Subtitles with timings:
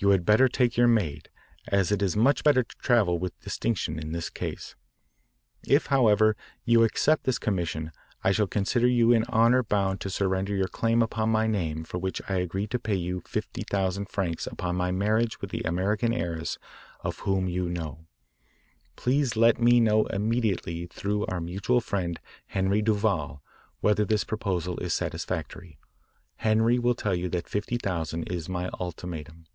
[0.00, 1.28] You had better take your maid,
[1.66, 4.76] as it is much better to travel with distinction in this case.
[5.66, 7.90] If, however, you accept this commission
[8.22, 11.98] I shall consider you in honour bound to surrender your claim upon my name for
[11.98, 16.12] which I agree to pay you fifty thousand francs upon my marriage with the American
[16.12, 16.58] heiress
[17.00, 18.06] of whom you know.
[18.94, 23.42] Please let me know immediately through our mutual friend Henri Duval
[23.80, 25.76] whether this proposal is satisfactory.
[26.38, 29.46] Henri will tell you that fifty thousand is my ultimatum.